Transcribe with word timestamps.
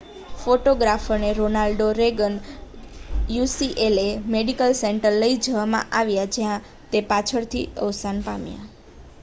ફોટોગ્રાફરને 0.37 1.27
Ronald 1.35 1.83
Reagan 1.97 2.37
UCLA 3.29 4.05
medical 4.29 4.73
સેન્ટરમાં 4.75 5.21
લઈ 5.21 5.37
જવામાં 5.45 5.93
આવ્યા 5.99 6.31
જ્યાં 6.33 6.65
તે 6.91 7.03
પાછળથી 7.07 7.65
અવસાન 7.83 8.23
પામ્યા 8.23 8.67